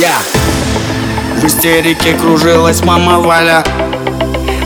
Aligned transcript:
Я. 0.00 0.16
В 1.36 1.44
истерике 1.44 2.14
кружилась 2.14 2.82
мама 2.82 3.18
Валя. 3.18 3.62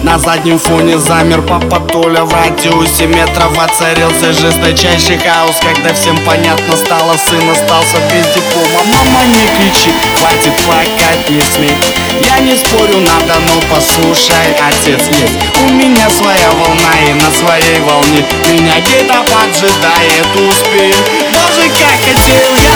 На 0.04 0.16
заднем 0.16 0.60
фоне 0.60 0.96
замер 0.96 1.42
папа 1.42 1.80
Толя. 1.80 2.22
В 2.22 2.32
радиусе 2.32 3.06
метров 3.08 3.50
воцарился 3.56 4.32
жесточайший 4.32 5.18
хаос. 5.18 5.56
Когда 5.60 5.92
всем 5.92 6.16
понятно 6.24 6.76
стало, 6.76 7.16
сын 7.16 7.50
остался 7.50 7.96
без 8.12 8.26
диплома. 8.32 8.84
Мама, 8.84 9.24
не 9.26 9.42
кричи, 9.58 9.90
хватит 10.16 10.54
плакать, 10.64 11.28
не 11.28 11.40
смей 11.40 11.72
Я 12.22 12.38
не 12.38 12.56
спорю, 12.56 13.00
надо, 13.00 13.34
но 13.40 13.60
послушай, 13.74 14.54
отец 14.60 15.02
есть 15.08 15.38
У 15.66 15.72
меня 15.72 16.08
своя 16.10 16.50
волна 16.52 16.92
и 17.08 17.12
на 17.14 17.30
своей 17.32 17.80
волне 17.80 18.24
Меня 18.52 18.74
где-то 18.80 19.24
поджидает 19.24 20.26
успех 20.36 20.96
Боже, 21.32 21.68
как 21.70 21.98
хотел 22.04 22.56
я 22.62 22.73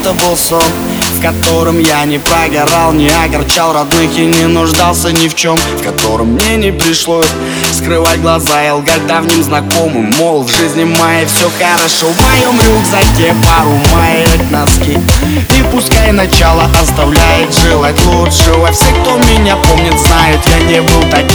Это 0.00 0.14
был 0.14 0.34
сон 0.34 0.64
в 1.20 1.22
котором 1.22 1.78
я 1.78 2.06
не 2.06 2.18
прогорал, 2.18 2.92
не 2.92 3.10
огорчал 3.10 3.74
родных 3.74 4.16
и 4.16 4.24
не 4.24 4.46
нуждался 4.46 5.12
ни 5.12 5.28
в 5.28 5.34
чем 5.34 5.54
В 5.56 5.82
котором 5.82 6.28
мне 6.28 6.56
не 6.56 6.72
пришлось 6.72 7.28
скрывать 7.74 8.22
глаза 8.22 8.66
и 8.66 8.70
лгать 8.70 9.06
давним 9.06 9.42
знакомым. 9.42 10.10
Мол, 10.18 10.44
в 10.44 10.50
жизни 10.50 10.84
моей 10.84 11.26
все 11.26 11.50
хорошо, 11.58 12.06
в 12.06 12.22
моем 12.22 12.58
рюкзаке 12.58 13.34
пару 13.44 13.70
маек 13.92 14.50
носки. 14.50 14.98
И 15.58 15.62
пускай 15.70 16.12
начало 16.12 16.64
оставляет 16.80 17.54
желать 17.54 18.02
лучшего. 18.06 18.72
Все, 18.72 18.86
кто 19.02 19.18
меня 19.18 19.56
помнит, 19.56 19.98
знают, 19.98 20.40
я 20.58 20.66
не 20.66 20.80
был 20.80 21.02
таким, 21.10 21.29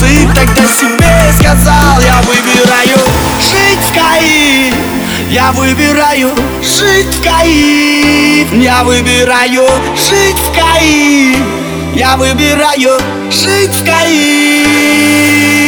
и 0.00 0.26
тогда 0.34 0.62
себе 0.64 1.32
сказал 1.38 2.00
Я 2.00 2.20
выбираю. 2.22 2.98
Жить 3.40 3.80
в 3.80 3.94
Каире 3.94 4.74
я 5.30 5.52
выбираю. 5.52 6.34
Жить 6.62 7.14
в 7.14 7.22
Каир 7.22 8.46
Я 8.54 8.84
выбираю. 8.84 9.66
Жить 9.96 10.38
в 10.38 10.52
Каир 10.54 11.38
Я 11.94 12.16
выбираю. 12.16 12.98
Жить 13.30 13.74
в 13.74 13.84
Каир 13.84 15.61